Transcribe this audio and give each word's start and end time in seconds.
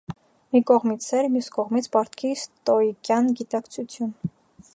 Մի 0.55 0.61
կողմից 0.69 1.09
սեր, 1.09 1.27
մյուս 1.35 1.51
կողմից 1.57 1.91
պարտքի 1.97 2.33
ստոիկյան 2.39 3.33
գիտակցություն: 3.43 4.15